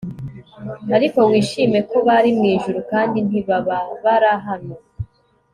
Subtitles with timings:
[0.95, 4.75] ariko wishime ko bari mwijuru kandi ntibababara hano